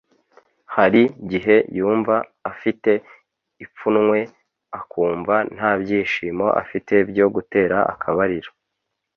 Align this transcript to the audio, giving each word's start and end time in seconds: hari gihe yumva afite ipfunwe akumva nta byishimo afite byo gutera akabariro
hari 0.75 1.01
gihe 1.31 1.55
yumva 1.77 2.15
afite 2.51 2.91
ipfunwe 3.63 4.19
akumva 4.79 5.35
nta 5.55 5.71
byishimo 5.81 6.45
afite 6.61 6.93
byo 7.09 7.25
gutera 7.35 7.77
akabariro 7.93 8.51